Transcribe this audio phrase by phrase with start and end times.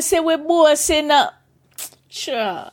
[0.00, 1.34] bossy, we bossing up.
[2.08, 2.70] Sure.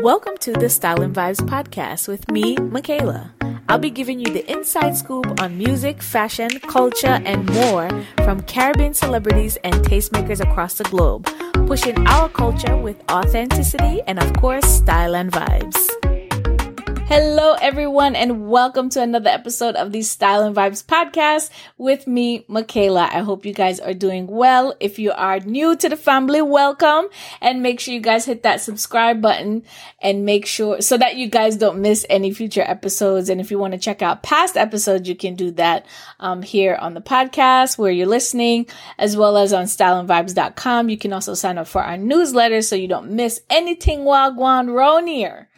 [0.00, 3.34] Welcome to the Style and Vibes podcast with me, Michaela.
[3.68, 7.88] I'll be giving you the inside scoop on music, fashion, culture, and more
[8.22, 11.28] from Caribbean celebrities and tastemakers across the globe,
[11.66, 16.13] pushing our culture with authenticity and, of course, style and vibes.
[17.16, 22.44] Hello, everyone, and welcome to another episode of the Style and Vibes podcast with me,
[22.48, 23.08] Michaela.
[23.12, 24.74] I hope you guys are doing well.
[24.80, 27.06] If you are new to the family, welcome
[27.40, 29.62] and make sure you guys hit that subscribe button
[30.02, 33.28] and make sure so that you guys don't miss any future episodes.
[33.28, 35.86] And if you want to check out past episodes, you can do that
[36.18, 38.66] um, here on the podcast where you're listening,
[38.98, 40.88] as well as on styleandvibes.com.
[40.88, 45.08] You can also sign up for our newsletter so you don't miss anything Wagwan round
[45.08, 45.48] here.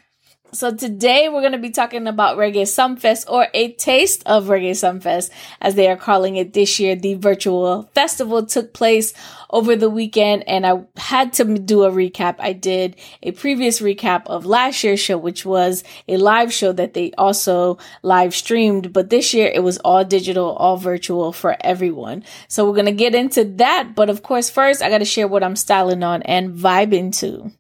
[0.53, 4.71] So today we're going to be talking about Reggae Sumfest or a taste of Reggae
[4.71, 6.97] Sumfest as they are calling it this year.
[6.97, 9.13] The virtual festival took place
[9.51, 12.37] over the weekend and I had to do a recap.
[12.39, 16.95] I did a previous recap of last year's show, which was a live show that
[16.95, 18.93] they also live streamed.
[18.93, 22.25] But this year it was all digital, all virtual for everyone.
[22.49, 23.95] So we're going to get into that.
[23.95, 27.53] But of course, first I got to share what I'm styling on and vibing to.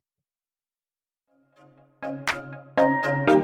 [2.77, 3.36] Thank you.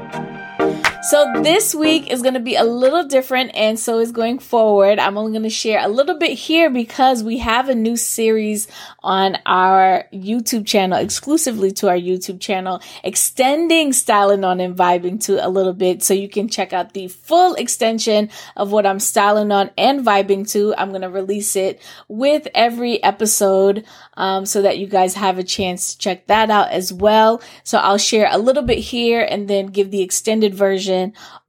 [1.03, 4.99] So this week is going to be a little different and so is going forward.
[4.99, 8.69] I'm only going to share a little bit here because we have a new series
[9.03, 15.45] on our YouTube channel, exclusively to our YouTube channel, extending styling on and vibing to
[15.45, 16.03] a little bit.
[16.03, 20.49] So you can check out the full extension of what I'm styling on and vibing
[20.53, 20.73] to.
[20.77, 23.83] I'm going to release it with every episode
[24.15, 27.41] um, so that you guys have a chance to check that out as well.
[27.65, 30.92] So I'll share a little bit here and then give the extended version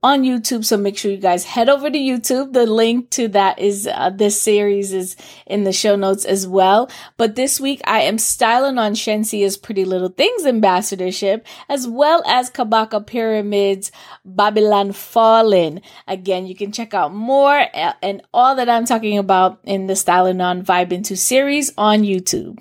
[0.03, 0.65] on YouTube.
[0.65, 2.53] So make sure you guys head over to YouTube.
[2.53, 6.91] The link to that is uh, this series is in the show notes as well.
[7.17, 12.51] But this week I am styling on Shenseea's Pretty Little Things ambassadorship as well as
[12.51, 13.91] Kabaka Pyramids
[14.25, 15.81] Babylon Fallin.
[16.07, 19.97] Again, you can check out more uh, and all that I'm talking about in the
[19.97, 22.59] Styling on Vibe Into series on YouTube.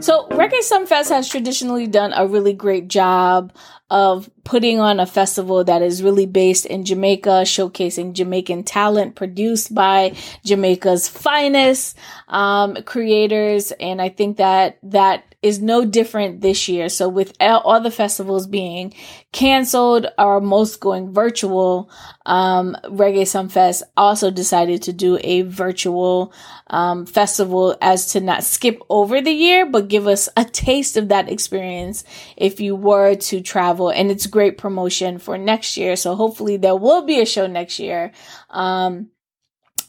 [0.00, 3.52] So, Reggae Sumfest has traditionally done a really great job
[3.88, 9.74] of putting on a festival that is really based in Jamaica, showcasing Jamaican talent produced
[9.74, 10.14] by
[10.44, 11.96] Jamaica's finest
[12.28, 13.70] um, creators.
[13.72, 16.88] And I think that that is no different this year.
[16.88, 18.92] So with all the festivals being
[19.30, 21.88] canceled or most going virtual,
[22.26, 26.32] um, Reggae Sumfest also decided to do a virtual
[26.66, 31.10] um, festival as to not skip over the year, but give us a taste of
[31.10, 32.02] that experience
[32.36, 33.90] if you were to travel.
[33.90, 35.94] And it's great promotion for next year.
[35.94, 38.10] So hopefully there will be a show next year.
[38.50, 39.10] Um,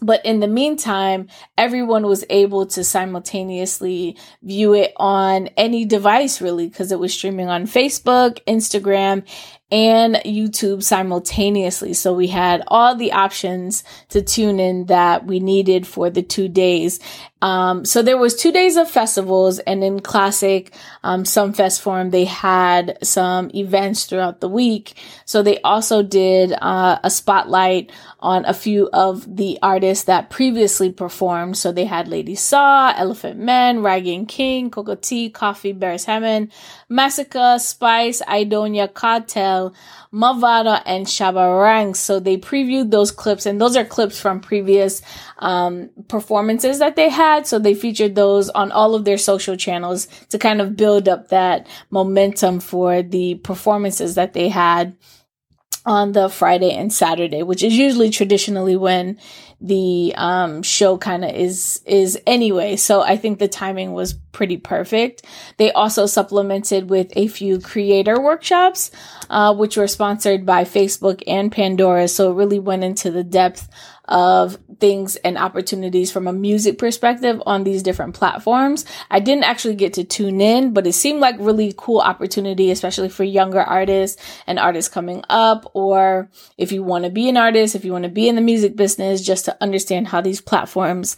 [0.02, 1.28] but in the meantime,
[1.58, 7.50] everyone was able to simultaneously view it on any device really because it was streaming
[7.50, 9.24] on Facebook, Instagram,
[9.69, 11.94] and YouTube simultaneously.
[11.94, 16.47] So we had all the options to tune in that we needed for the two
[16.47, 17.01] days.
[17.39, 20.73] Um, so there was two days of festivals and in classic,
[21.03, 24.95] um, Sumfest form, they had some events throughout the week.
[25.25, 30.91] So they also did, uh, a spotlight on a few of the artists that previously
[30.91, 31.57] performed.
[31.57, 36.51] So they had Lady Saw, Elephant Man, Raggan King, Cocoa Tea, Koffee, Beres Hammond,
[36.89, 39.56] Massacre, Spice, Aidonia, Kartel,
[40.13, 42.00] Mavado, and Shabba Ranks.
[42.00, 45.01] So they previewed those clips and those are clips from previous,
[45.40, 47.47] um, performances that they had.
[47.47, 51.29] So they featured those on all of their social channels to kind of build up
[51.29, 54.96] that momentum for the performances that they had
[55.88, 59.17] on the Friday and Saturday, which is usually traditionally when
[59.59, 62.75] the um, show kind of is is anyway.
[62.75, 65.23] So I think the timing was pretty perfect.
[65.57, 68.91] They also supplemented with a few creator workshops,
[69.29, 72.07] uh, which were sponsored by Facebook and Pandora.
[72.07, 73.67] So it really went into the depth
[74.07, 78.85] of things and opportunities from a music perspective on these different platforms.
[79.09, 83.09] I didn't actually get to tune in, but it seemed like really cool opportunity, especially
[83.09, 87.76] for younger artists and artists coming up, or if you want to be an artist,
[87.76, 91.17] if you want to be in the music business, just to understand how these platforms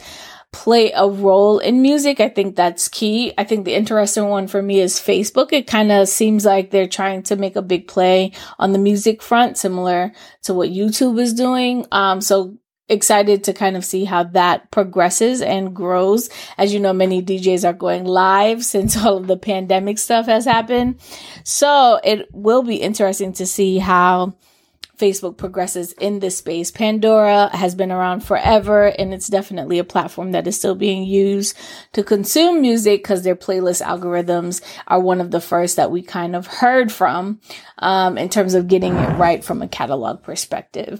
[0.52, 2.20] play a role in music.
[2.20, 3.34] I think that's key.
[3.38, 5.54] I think the interesting one for me is Facebook.
[5.54, 9.22] It kind of seems like they're trying to make a big play on the music
[9.22, 10.12] front, similar
[10.44, 11.86] to what YouTube is doing.
[11.92, 12.58] Um, so
[12.90, 16.30] excited to kind of see how that progresses and grows.
[16.58, 20.46] As you know, many DJs are going live since all of the pandemic stuff has
[20.46, 21.00] happened.
[21.44, 24.34] So it will be interesting to see how
[25.00, 26.72] Facebook progresses in this space.
[26.72, 31.58] Pandora has been around forever and it's definitely a platform that is still being used
[31.94, 36.36] to consume music because their playlist algorithms are one of the first that we kind
[36.36, 37.40] of heard from
[37.78, 41.00] um, in terms of getting it right from a catalog perspective.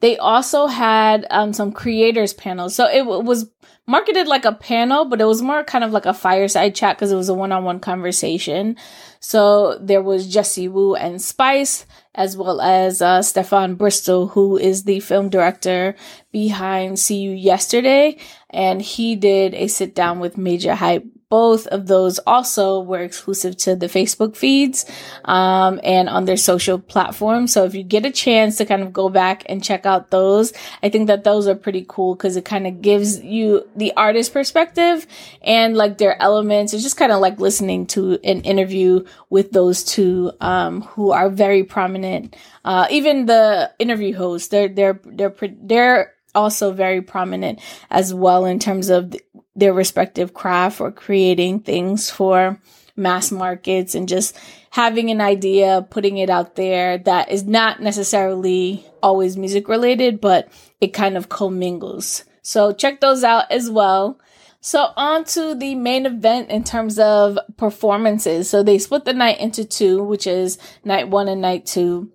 [0.00, 2.74] They also had um, some creators panels.
[2.74, 3.50] So it w- was
[3.86, 7.12] marketed like a panel, but it was more kind of like a fireside chat because
[7.12, 8.76] it was a one on one conversation.
[9.20, 14.84] So there was Jessie Woo and Spice, as well as uh, Stefon Bristol, who is
[14.84, 15.94] the film director
[16.30, 18.18] behind See You Yesterday.
[18.50, 23.58] And he did a sit down with Majah Hype both of those also were exclusive
[23.58, 24.86] to the Facebook feeds
[25.26, 27.52] um, and on their social platforms.
[27.52, 30.54] So if you get a chance to kind of go back and check out those,
[30.82, 34.32] I think that those are pretty cool because it kind of gives you the artist
[34.32, 35.06] perspective
[35.42, 36.72] and like their elements.
[36.72, 41.28] It's just kind of like listening to an interview with those two um, who are
[41.28, 42.34] very prominent.
[42.64, 47.58] Uh, even the interview hosts, they're they're they're they're also very prominent
[47.90, 49.16] as well in terms of
[49.56, 52.60] their respective craft or creating things for
[52.94, 54.36] mass markets and just
[54.70, 60.48] having an idea, putting it out there that is not necessarily always music related, but
[60.80, 62.24] it kind of commingles.
[62.42, 64.20] So check those out as well.
[64.60, 68.50] So on to the main event in terms of performances.
[68.50, 72.10] So they split the night into two, which is night one and night two.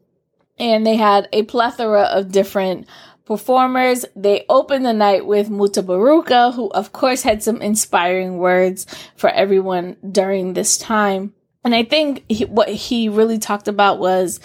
[0.59, 2.87] And they had a plethora of different
[3.31, 4.03] performers.
[4.13, 8.85] They opened the night with Mutabaruka, who of course had some inspiring words
[9.15, 11.33] for everyone during this time.
[11.63, 14.41] And I think he, what he really talked about was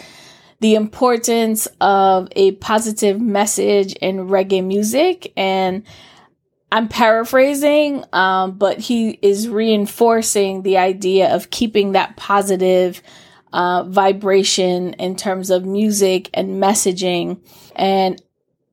[0.61, 5.33] the importance of a positive message in reggae music.
[5.37, 5.83] And
[6.71, 13.03] I'm paraphrasing, um, but he is reinforcing the idea of keeping that positive
[13.53, 17.41] uh, vibration in terms of music and messaging.
[17.75, 18.23] And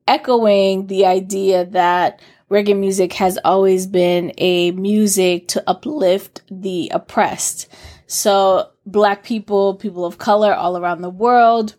[0.06, 2.20] echoing the idea that
[2.50, 7.68] reggae music has always been a music to uplift the oppressed.
[8.06, 11.74] So black people, people of color all around the world,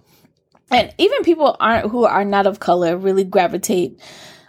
[0.71, 3.99] and even people aren't who are not of color really gravitate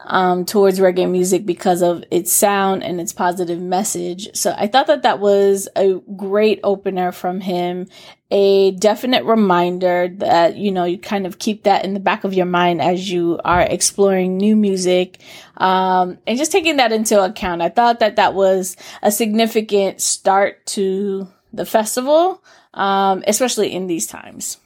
[0.07, 4.29] um, towards reggae music because of its sound and its positive message.
[4.35, 7.89] So I thought that that was a great opener from him,
[8.31, 12.35] a definite reminder that, you know, you kind of keep that in the back of
[12.35, 15.19] your mind as you are exploring new music,
[15.57, 17.63] um, and just taking that into account.
[17.63, 22.43] I thought that that was a significant start to the festival,
[22.75, 24.59] um, especially in these times.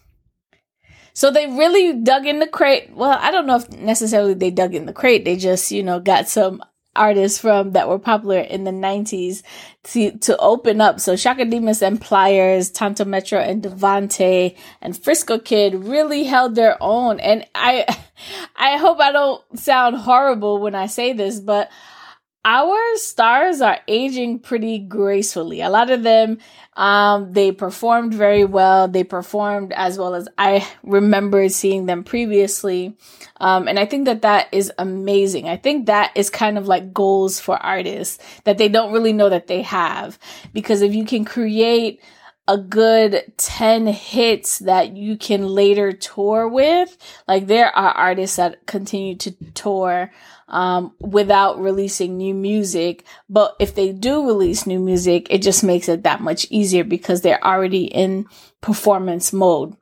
[1.21, 2.93] So they really dug in the crate.
[2.95, 5.27] Well, I don't know if necessarily they dug in the crate.
[5.27, 6.65] They just, you know, got some
[6.97, 9.43] artists from that were popular in the 90s
[9.83, 10.99] to to open up.
[10.99, 16.79] So Chaka Demus and Pliers, Tanto Metro and Devante and Frisco Kid really held their
[16.81, 17.21] own.
[17.21, 17.85] And I
[18.57, 21.69] I hope I don't sound horrible when I say this, but
[22.45, 25.61] our stars are aging pretty gracefully.
[25.61, 26.39] A lot of them,
[26.75, 28.89] um, they performed very well.
[28.89, 32.97] They performed as well as I remember seeing them previously.
[33.37, 35.49] Um, and I think that that is amazing.
[35.49, 39.29] I think that is kind of like goals for artists that they don't really know
[39.29, 40.19] that they have.
[40.55, 42.01] Because if you can create
[42.49, 46.97] a good 10 hits that you can later tour with,
[47.29, 50.11] like there are artists that continue to tour
[50.51, 53.05] um, without releasing new music.
[53.29, 57.23] But if they do release new music, it just makes it that much easier because
[57.23, 58.27] they're already in
[58.61, 59.77] performance mode.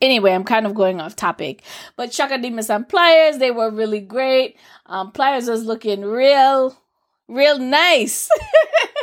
[0.00, 1.62] Anyway, I'm kind of going off topic,
[1.96, 4.56] but Chaka Demus and Pliers, they were really great.
[4.86, 6.76] Um, Pliers was looking real,
[7.28, 8.28] real nice.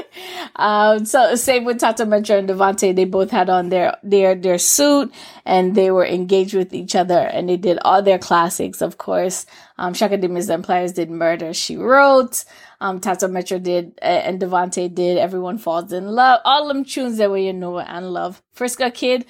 [0.56, 4.58] um, so same with Tanto Metro and Devante, they both had on their their their
[4.58, 5.14] suit
[5.46, 9.46] and they were engaged with each other and they did all their classics, of course.
[9.78, 12.44] Um, Chaka Demus and Pliers did Murder She Wrote.
[12.80, 16.42] Um, Tanto Metro did uh, and Devante did Everyone Falls in Love.
[16.46, 18.42] All them tunes that way you know and love.
[18.54, 19.26] Frisco Kid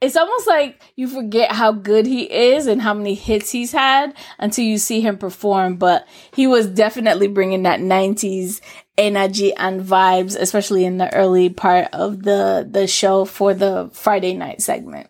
[0.00, 4.14] it's almost like you forget how good he is and how many hits he's had
[4.38, 5.76] until you see him perform.
[5.76, 8.60] But he was definitely bringing that 90s
[8.98, 14.34] energy and vibes, especially in the early part of the, the show for the Friday
[14.34, 15.08] night segment.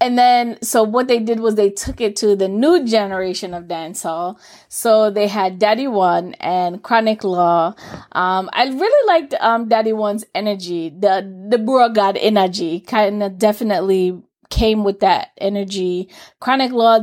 [0.00, 3.64] And then, so what they did was they took it to the new generation of
[3.64, 4.38] dancehall.
[4.68, 7.74] So they had Daddy One and Chronic Law.
[8.12, 13.38] Um, I really liked, um, Daddy One's energy, the, the Bro God energy kind of
[13.38, 16.10] definitely came with that energy.
[16.40, 17.00] Chronic Law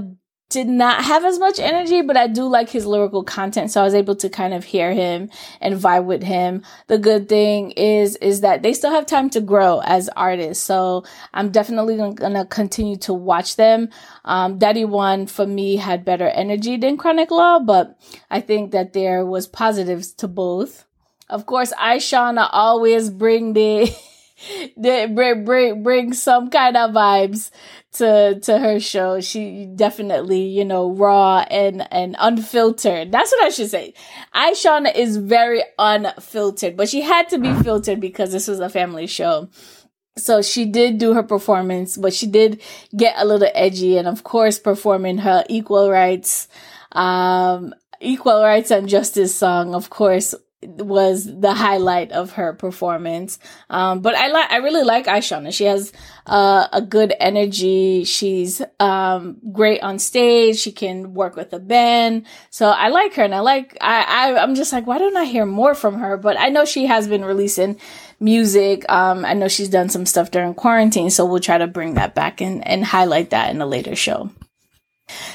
[0.51, 3.71] did not have as much energy, but I do like his lyrical content.
[3.71, 5.29] So I was able to kind of hear him
[5.61, 6.63] and vibe with him.
[6.87, 10.63] The good thing is, is that they still have time to grow as artists.
[10.63, 13.89] So I'm definitely to continue to watch them.
[14.25, 17.97] Um, Daddy One for me had better energy than Chronic Law, but
[18.29, 20.85] I think that there was positives to both.
[21.29, 23.85] Of course, Ishawna, always bring the,
[24.75, 27.51] the bring, bring, bring some kind of vibes
[27.93, 29.19] to to her show.
[29.21, 33.11] She definitely, you know, raw and and unfiltered.
[33.11, 33.93] That's what I should say.
[34.33, 39.07] Ishawna is very unfiltered, but she had to be filtered because this was a family
[39.07, 39.49] show.
[40.17, 42.61] So she did do her performance, but she did
[42.95, 46.47] get a little edgy and of course performing her equal rights
[46.93, 53.39] um equal rights and justice song of course was the highlight of her performance.
[53.69, 55.53] Um, but I like, I really like Ishawna.
[55.53, 55.91] She has,
[56.25, 58.03] uh, a good energy.
[58.03, 60.57] She's, um, great on stage.
[60.57, 62.25] She can work with a band.
[62.49, 65.25] So I like her and I like, I, I, I'm just like, why don't I
[65.25, 66.17] hear more from her?
[66.17, 67.79] But I know she has been releasing
[68.19, 68.85] music.
[68.89, 71.09] Um, I know she's done some stuff during quarantine.
[71.09, 74.29] So we'll try to bring that back and, and highlight that in a later show.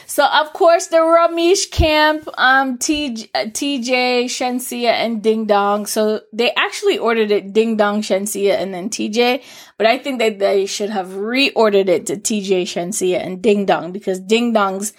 [0.07, 5.87] So of course the Romeich camp, um, Teejay, Shenseea, and Ding Dong.
[5.87, 9.43] So they actually ordered it Ding Dong, Shenseea, and then Teejay.
[9.79, 13.93] But I think that they should have reordered it to Teejay, Shenseea, and Ding Dong
[13.93, 14.93] because Ding Dong's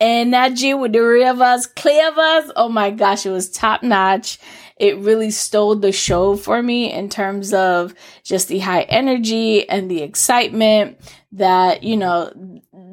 [0.00, 2.50] energy with the Ravers, clavers.
[2.56, 4.38] Oh my gosh, it was top notch.
[4.76, 9.90] It really stole the show for me in terms of just the high energy and
[9.90, 11.00] the excitement
[11.32, 12.32] that, you know,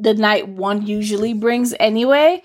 [0.01, 2.41] the night one usually brings anyway.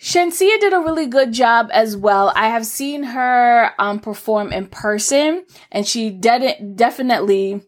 [0.00, 2.32] Shenseea did a really good job as well.
[2.34, 7.62] I have seen her um, perform in person, and she de- definitely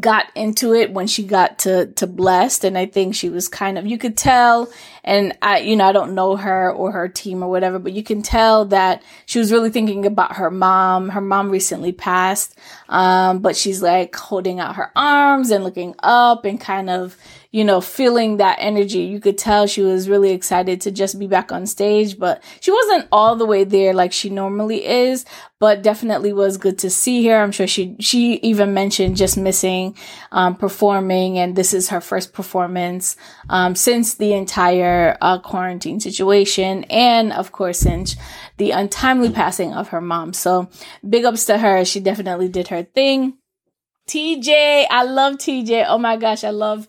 [0.00, 3.78] got into it when she got to to blessed and i think she was kind
[3.78, 4.70] of you could tell
[5.08, 8.02] and i you know i don't know her or her team or whatever but you
[8.02, 12.56] can tell that she was really thinking about her mom her mom recently passed
[12.90, 17.16] um but she's like holding out her arms and looking up and kind of
[17.50, 19.00] you know, feeling that energy.
[19.00, 22.70] You could tell she was really excited to just be back on stage, but she
[22.70, 25.24] wasn't all the way there like she normally is,
[25.58, 27.40] but definitely was good to see her.
[27.40, 29.96] I'm sure she, she even mentioned just missing,
[30.30, 33.16] um, performing and this is her first performance,
[33.48, 34.34] um, since the
[35.20, 36.84] uh, quarantine situation.
[36.84, 38.16] And of course, since
[38.56, 40.32] the untimely passing of her mom.
[40.32, 40.68] So
[41.08, 41.84] big ups to her.
[41.84, 43.38] She definitely did her thing.
[44.08, 45.84] Teejay, I love Teejay.
[45.86, 46.88] Oh my gosh, I love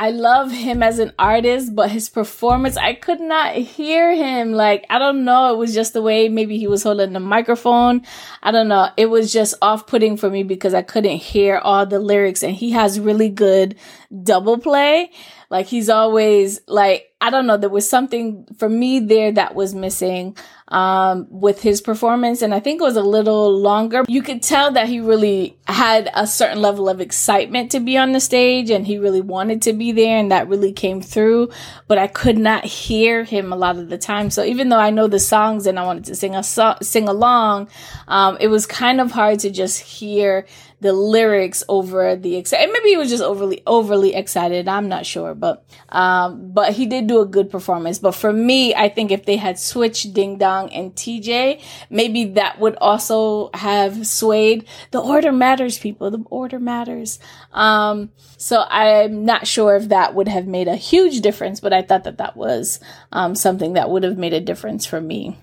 [0.00, 4.52] I love him as an artist, but his performance, I could not hear him.
[4.52, 5.52] Like, I don't know.
[5.52, 8.06] It was just the way maybe he was holding the microphone.
[8.42, 8.88] I don't know.
[8.96, 12.54] It was just off putting for me because I couldn't hear all the lyrics and
[12.54, 13.76] he has really good
[14.22, 15.10] double play.
[15.50, 19.74] Like he's always like, I don't know, there was something for me there that was
[19.74, 20.36] missing
[20.68, 22.40] um, with his performance.
[22.40, 24.04] And I think it was a little longer.
[24.06, 28.12] You could tell that he really had a certain level of excitement to be on
[28.12, 30.16] the stage and he really wanted to be there.
[30.18, 31.50] And that really came through.
[31.88, 34.30] But I could not hear him a lot of the time.
[34.30, 37.08] So even though I know the songs and I wanted to sing a so- sing
[37.08, 37.68] along,
[38.06, 40.46] um, it was kind of hard to just hear
[40.80, 42.72] the lyrics over the excitement.
[42.72, 44.68] Maybe he was just overly overly excited.
[44.68, 47.98] I'm not sure, but um, but he did do a good performance.
[47.98, 52.58] But for me, I think if they had switched Ding Dong and Teejay, maybe that
[52.60, 54.66] would also have swayed.
[54.90, 56.10] The order matters, people.
[56.10, 57.18] The order matters.
[57.52, 61.82] Um, so I'm not sure if that would have made a huge difference, but I
[61.82, 62.80] thought that that was
[63.12, 65.36] um, something that would have made a difference for me.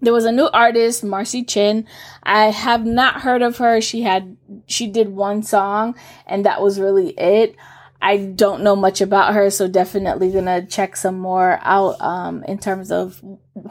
[0.00, 1.86] There was a new artist, Marcy Chin.
[2.22, 3.80] I have not heard of her.
[3.80, 5.94] She had, she did one song
[6.26, 7.56] and that was really it.
[8.02, 12.56] I don't know much about her, so definitely gonna check some more out, um, in
[12.58, 13.22] terms of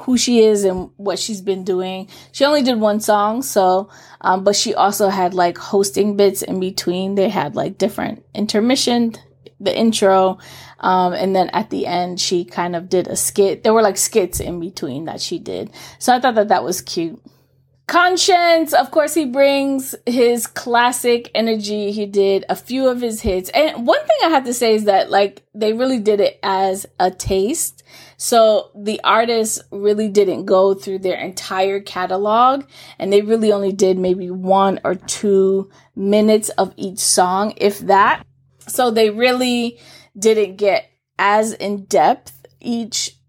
[0.01, 2.07] who she is and what she's been doing.
[2.31, 3.89] She only did one song, so,
[4.21, 7.15] um, but she also had like hosting bits in between.
[7.15, 9.15] They had like different intermission,
[9.59, 10.37] the intro,
[10.79, 13.63] um, and then at the end, she kind of did a skit.
[13.63, 15.71] There were like skits in between that she did.
[15.99, 17.21] So I thought that that was cute.
[17.89, 21.91] Konshens, of course, he brings his classic energy.
[21.91, 23.49] He did a few of his hits.
[23.49, 26.85] And one thing I have to say is that, like, they really did it as
[26.99, 27.81] a taste.
[28.15, 32.65] So the artists really didn't go through their entire catalog
[32.99, 38.23] and they really only did maybe one or two minutes of each song, if that.
[38.69, 39.79] So they really
[40.17, 43.19] didn't get as in depth each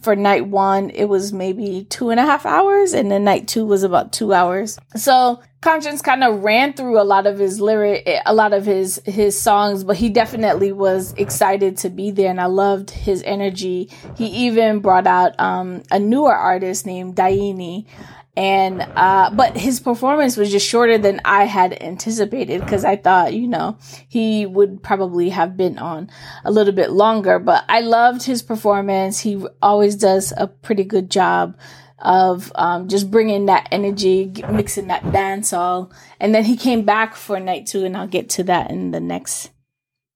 [0.00, 3.66] for night one, it was maybe two and a half hours, and then night two
[3.66, 4.78] was about two hours.
[4.96, 9.02] So Konshens kind of ran through a lot of his lyric, a lot of his
[9.04, 13.90] his songs, but he definitely was excited to be there, and I loved his energy.
[14.16, 17.86] He even brought out um, a newer artist named Daini,
[18.34, 23.34] and uh but his performance was just shorter than i had anticipated because i thought
[23.34, 23.76] you know
[24.08, 26.08] he would probably have been on
[26.44, 27.38] a little bit longer.
[27.38, 29.20] But i loved his performance.
[29.20, 31.56] He always does a pretty good job
[31.98, 35.92] of um, just bringing that energy mixing that dancehall.
[36.18, 39.00] And then he came back for night two and i'll get to that in the
[39.00, 39.50] next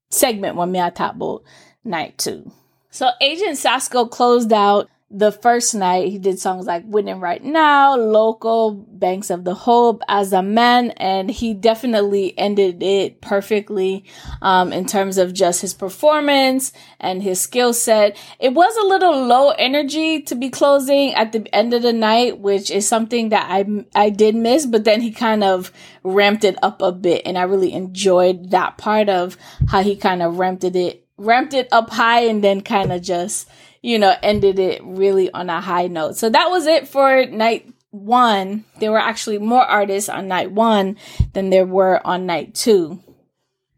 [0.09, 1.43] segment when me I talk about
[1.83, 2.51] night two.
[2.89, 7.95] So agent sasco closed out the first night he did songs like winning right now
[7.95, 14.03] local banks of the hope as a man and he definitely ended it perfectly
[14.41, 18.17] um, in terms of just his performance and his skill set.
[18.37, 22.39] It was a little low energy to be closing at the end of the night
[22.39, 25.71] which is something that i i did miss but then he kind of
[26.03, 29.37] ramped it up a bit and i really enjoyed that part of
[29.69, 33.49] how he kind of ramped it ramped it up high and then kind of just
[33.81, 36.17] you know, ended it really on a high note.
[36.17, 38.65] So that was it for night one.
[38.79, 40.97] There were actually more artists on night one
[41.33, 43.01] than there were on night two.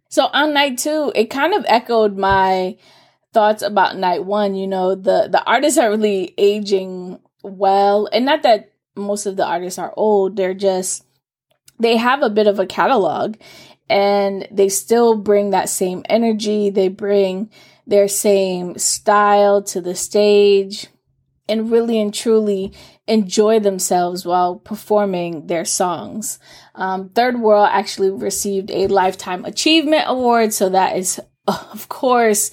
[0.10, 2.78] So on night two, it kind of echoed my
[3.34, 4.56] thoughts about night one.
[4.56, 8.10] You know, the, the artists are really aging well.
[8.12, 11.06] And not that most of the artists are old, they're just,
[11.80, 13.36] they have a bit of a catalog
[13.90, 16.70] and they still bring that same energy.
[16.70, 17.50] They bring
[17.90, 20.88] their same style to the stage
[21.48, 22.72] and really and truly
[23.08, 26.38] enjoy themselves while performing their songs.
[26.76, 32.52] Um, Third World actually received a Lifetime Achievement Award, so that is, of course,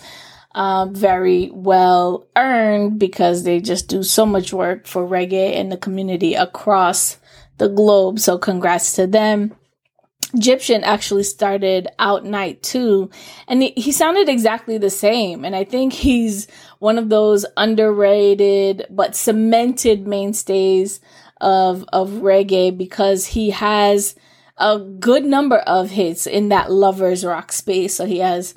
[0.55, 5.76] um, very well earned because they just do so much work for reggae and the
[5.76, 7.19] community across
[7.59, 8.19] the globe.
[8.19, 9.55] So, congrats to them.
[10.35, 13.11] Gyptian actually started out night two
[13.47, 15.45] and he, he sounded exactly the same.
[15.45, 21.00] And I think he's one of those underrated but cemented mainstays
[21.40, 24.14] of, of reggae because he has
[24.59, 27.95] a good number of hits in that lovers rock space.
[27.95, 28.54] So he has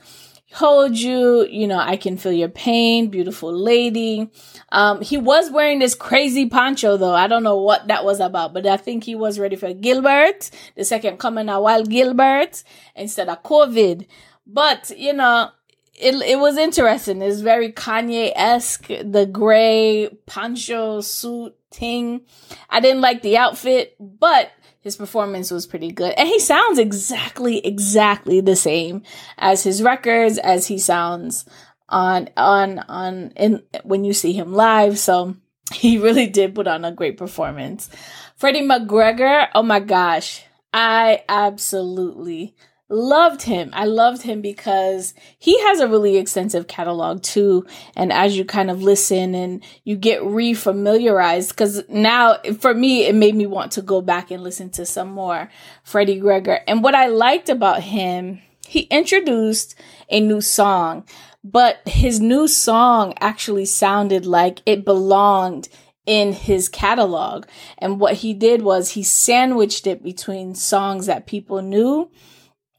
[0.52, 4.30] hold you, you know, I can feel your pain, beautiful lady.
[4.72, 7.14] Um, he was wearing this crazy poncho though.
[7.14, 10.50] I don't know what that was about, but I think he was ready for Gilbert,
[10.76, 12.64] the second coming out while Gilbert
[12.96, 14.08] instead of COVID.
[14.48, 15.52] But, you know,
[16.00, 17.22] it, it was interesting.
[17.22, 22.22] It's very Kanye-esque, the gray poncho suit thing.
[22.70, 26.14] I didn't like the outfit, but his performance was pretty good.
[26.18, 29.04] And he sounds exactly, exactly the same
[29.38, 31.46] as his records, as he sounds
[31.90, 34.98] on, on, on, in, when you see him live.
[34.98, 35.36] So
[35.74, 37.90] he really did put on a great performance.
[38.38, 40.46] Freddie McGregor, oh my gosh.
[40.72, 42.56] I absolutely
[42.90, 43.70] loved him.
[43.74, 47.66] I loved him because he has a really extensive catalog too.
[47.96, 53.16] And as you kind of listen and you get re-familiarized, because now for me, it
[53.16, 55.50] made me want to go back and listen to some more
[55.84, 56.60] Freddie Gregor.
[56.68, 59.76] And what I liked about him, he introduced
[60.10, 61.06] a new song,
[61.44, 65.70] but his new song actually sounded like it belonged
[66.06, 67.46] in his catalog.
[67.78, 72.10] And what he did was he sandwiched it between songs that people knew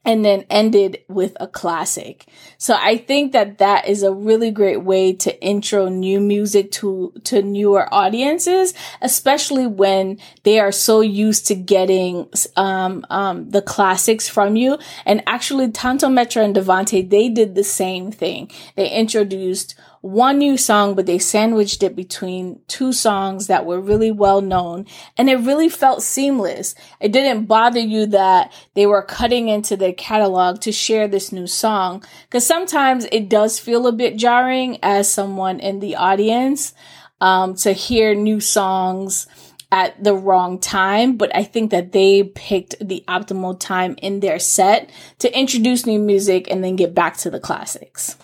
[0.04, 2.26] and then ended with a classic.
[2.56, 7.12] So I think that that is a really great way to intro new music to,
[7.24, 14.28] to newer audiences, especially when they are so used to getting, um, um, the classics
[14.28, 14.78] from you.
[15.04, 18.50] And actually, Tanto Metro and Devante, they did the same thing.
[18.76, 24.10] They introduced one new song, but they sandwiched it between two songs that were really
[24.10, 24.86] well known
[25.18, 26.74] and it really felt seamless.
[27.00, 31.46] It didn't bother you that they were cutting into their catalog to share this new
[31.46, 36.72] song because sometimes it does feel a bit jarring as someone in the audience
[37.20, 39.26] um, to hear new songs
[39.72, 44.38] at the wrong time, but I think that they picked the optimal time in their
[44.38, 48.16] set to introduce new music and then get back to the classics.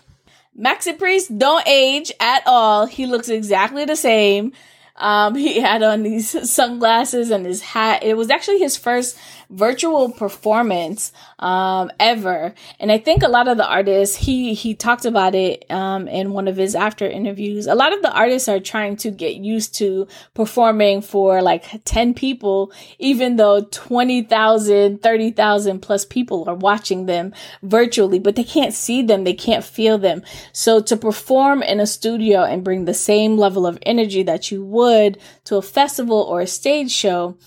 [0.58, 2.86] Maxi Priest don't age at all.
[2.86, 4.52] He looks exactly the same.
[4.96, 8.02] Um, he had on these sunglasses and his hat.
[8.02, 9.18] It was actually his first
[9.50, 12.54] virtual performance um, ever.
[12.80, 16.32] And I think a lot of the artists, he he talked about it um, in
[16.32, 17.66] one of his after interviews.
[17.66, 22.14] A lot of the artists are trying to get used to performing for like 10
[22.14, 27.32] people, even though 20,000, 30,000 plus people are watching them
[27.62, 30.22] virtually, but they can't see them, they can't feel them.
[30.52, 34.64] So to perform in a studio and bring the same level of energy that you
[34.64, 37.38] would to a festival or a stage show,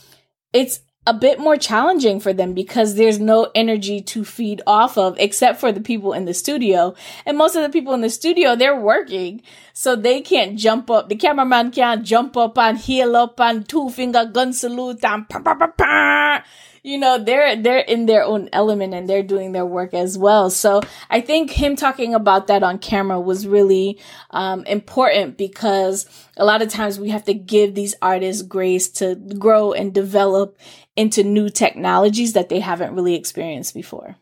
[0.53, 5.17] it's a bit more challenging for them because there's no energy to feed off of
[5.17, 6.93] except for the people in the studio.
[7.25, 9.41] And most of the people in the studio, they're working.
[9.73, 11.09] So they can't jump up.
[11.09, 15.39] The cameraman can't jump up and heel up and two finger gun salute and pa
[15.39, 16.43] pa pa pa
[16.83, 20.49] you know they're they're in their own element and they're doing their work as well
[20.49, 23.99] so i think him talking about that on camera was really
[24.31, 29.15] um, important because a lot of times we have to give these artists grace to
[29.15, 30.57] grow and develop
[30.95, 34.15] into new technologies that they haven't really experienced before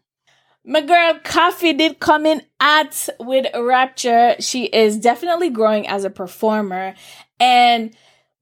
[0.67, 4.35] my girl Koffee did come in at with Rapture.
[4.39, 6.93] She is definitely growing as a performer.
[7.39, 7.95] And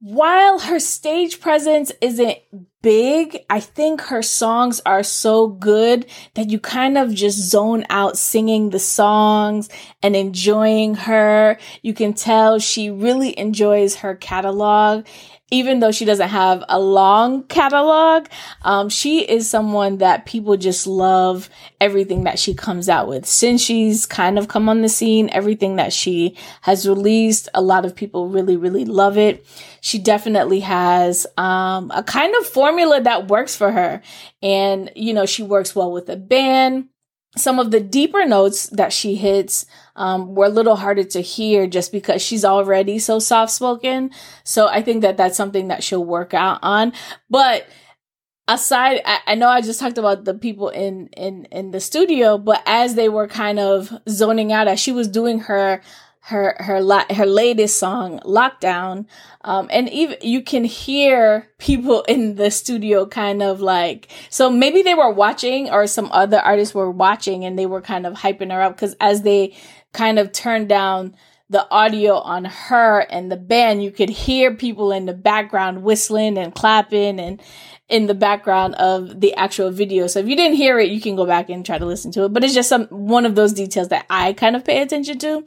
[0.06, 2.38] while her stage presence isn't
[2.84, 8.16] big, I think her songs are so good that you kind of just zone out
[8.16, 9.68] singing the songs
[10.04, 11.58] and enjoying her.
[11.82, 15.08] You can tell she really enjoys her catalog
[15.52, 18.28] even though she doesn't have a long catalog,
[18.64, 23.28] um, she is someone that people just love everything that she comes out with.
[23.28, 27.86] Since she's kind of come on the scene, everything that she has released, a lot
[27.86, 29.46] of people really, really love it.
[29.82, 34.02] She definitely has um, a kind of formula that works for her.
[34.42, 36.90] And, you know, she works well with a band
[37.36, 41.68] some of the deeper notes that she hits um, were a little harder to hear
[41.68, 44.12] just because she's already so soft spoken.
[44.44, 46.94] So I think that that's something that she'll work out on.
[47.30, 47.68] But
[48.48, 52.38] aside, I, I, know I just talked about the people in in in the studio,
[52.38, 55.82] but as they were kind of zoning out as she was doing her
[56.26, 59.06] her her la- her latest song lockdown
[59.42, 64.82] um and even you can hear people in the studio kind of like so maybe
[64.82, 68.52] they were watching or some other artists were watching and they were kind of hyping
[68.52, 69.56] her up cuz as they
[69.94, 71.16] kind of turned down
[71.48, 76.40] the audio on her and the band you could hear people in the background whistling
[76.40, 77.40] and clapping and
[77.88, 80.08] in the background of the actual video.
[80.08, 82.26] So if you didn't hear it, you can go back and try to listen to
[82.26, 82.34] it.
[82.34, 85.46] But it's just some one of those details that I kind of pay attention to.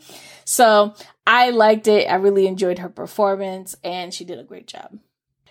[0.48, 0.94] So
[1.26, 2.06] I liked it.
[2.11, 4.98] I really enjoyed her performance and she did a great job.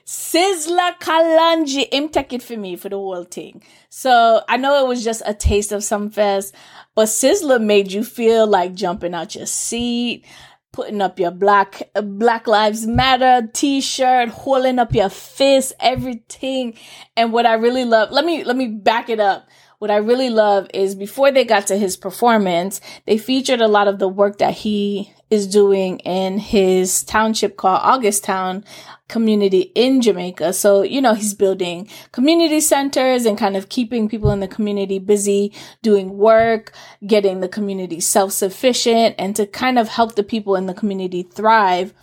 [0.07, 3.61] Sizzla Kalonji, him it for me for the whole thing.
[3.89, 6.51] So I know it was just a taste of Sumfest,
[6.95, 10.25] but Sizzla made you feel like jumping out your seat,
[10.71, 16.73] putting up your black Black Lives Matter t-shirt, holding up your fist, everything.
[17.15, 19.47] And what I really love, let me let me back it up
[19.79, 23.87] what I really love is before they got to his performance, they featured a lot
[23.87, 28.63] of the work that he is doing in his township called Augusttown
[29.07, 30.53] community in Jamaica.
[30.53, 34.99] So, you know, he's building community centers and kind of keeping people in the community
[34.99, 36.73] busy doing work,
[37.05, 41.93] getting the community self-sufficient and to kind of help the people in the community thrive.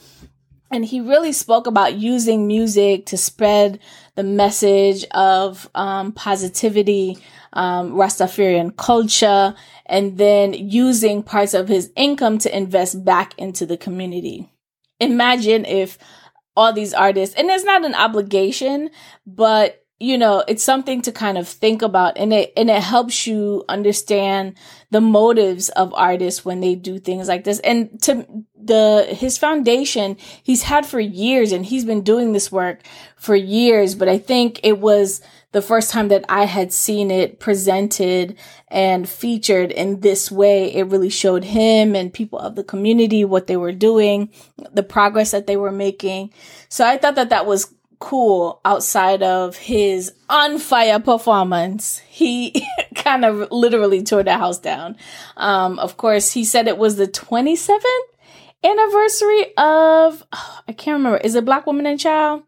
[0.71, 3.79] And he really spoke about using music to spread
[4.17, 7.19] the message of um, positivity,
[7.53, 9.55] um, Rastafarian culture,
[9.87, 14.51] and then using parts of his income to invest back into the community.
[15.01, 15.99] Imagine if
[16.57, 18.91] all these artists, and it's not an obligation,
[19.27, 23.27] but you know, it's something to kind of think about and it, and it helps
[23.27, 24.55] you understand
[24.91, 27.59] the motives of artists when they do things like this.
[27.61, 32.83] And to the, his foundation, he's had for years and he's been doing this work
[33.17, 37.41] for years, but I think it was the first time that I had seen it
[37.41, 38.37] presented
[38.69, 40.75] and featured in this way.
[40.75, 44.31] It really showed him and people of the community what they were doing,
[44.73, 46.35] the progress that they were making.
[46.69, 47.73] So I thought that that was
[48.05, 52.01] cool outside of his on fire performance.
[52.01, 54.99] He kind of literally tore the house down.
[55.39, 57.81] Um, of course, he said it was the 27th
[58.63, 61.17] anniversary of, oh, I can't remember.
[61.17, 62.43] Is it Black Woman and Child?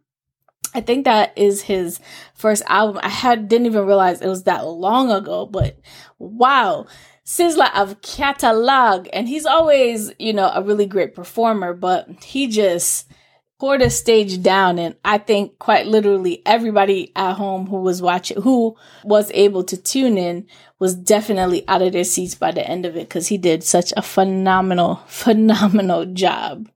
[0.74, 2.00] I think that is his
[2.34, 3.00] first album.
[3.02, 5.78] I had didn't even realize it was that long ago, but
[6.18, 6.84] wow.
[7.24, 13.10] Sizzla of catalog and he's always, you know, a really great performer, but he just
[13.58, 18.76] the stage down and I think quite literally everybody at home who was watching who
[19.02, 20.46] was able to tune in
[20.78, 23.92] was definitely out of their seats by the end of it cuz he did such
[23.96, 26.68] a phenomenal phenomenal job.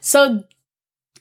[0.00, 0.44] So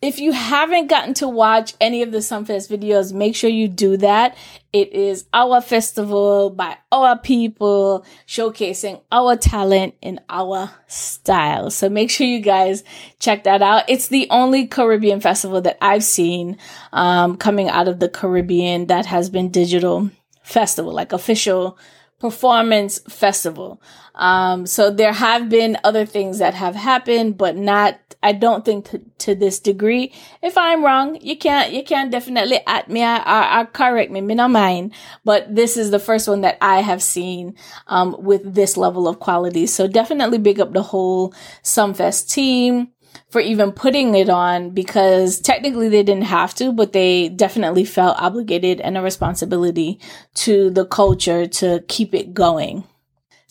[0.01, 3.97] if you haven't gotten to watch any of the Sumfest videos, make sure you do
[3.97, 4.38] that.
[4.71, 11.69] It is our festival by our people, showcasing our talent in our style.
[11.69, 12.83] So make sure you guys
[13.19, 13.89] check that out.
[13.89, 16.57] It's the only Caribbean festival that I've seen
[16.93, 20.12] um, coming out of the Caribbean that has been digital
[20.43, 21.77] festival, like official
[22.19, 23.82] performance festival.
[24.15, 28.89] Um, so there have been other things that have happened, but not, I don't think
[28.89, 30.12] to, to this degree.
[30.41, 34.36] If I'm wrong, you can't, you can't definitely at me or, or, correct me, me
[34.36, 34.93] not mind.
[35.23, 37.55] But this is the first one that I have seen,
[37.88, 39.65] um, with this level of quality.
[39.65, 42.89] So definitely big up the whole Sumfest team
[43.30, 48.17] for even putting it on because technically they didn't have to, but they definitely felt
[48.19, 50.00] obligated and a responsibility
[50.34, 52.84] to the culture to keep it going.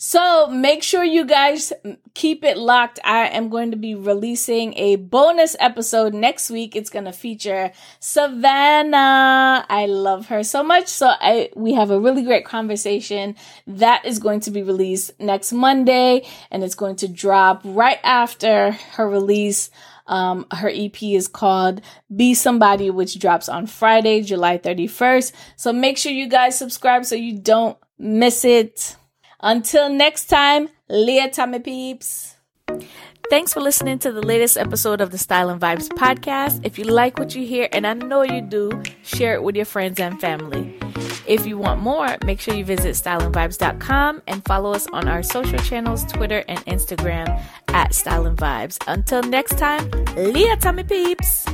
[0.01, 1.73] So make sure you guys
[2.13, 3.01] keep it locked.
[3.03, 6.73] I am going to be releasing a bonus episode next week.
[6.73, 9.65] It's going to feature Savannah.
[9.67, 10.87] I love her so much.
[10.87, 13.35] So I, we have a really great conversation
[13.67, 18.71] that is going to be released next Monday and it's going to drop right after
[18.93, 19.69] her release.
[20.07, 21.81] Um, her EP is called
[22.15, 25.33] Be Somebody, which drops on Friday, July 31st.
[25.57, 28.95] So make sure you guys subscribe so you don't miss it.
[29.41, 32.35] Until next time, Leah Tommy Peeps.
[33.29, 36.61] Thanks for listening to the latest episode of the Style and Vibes podcast.
[36.63, 39.65] If you like what you hear, and I know you do, share it with your
[39.65, 40.75] friends and family.
[41.27, 45.59] If you want more, make sure you visit styleandvibes.com and follow us on our social
[45.59, 48.79] channels, Twitter and Instagram at Style and Vibes.
[48.87, 51.45] Until next time, Leah Tommy Peeps.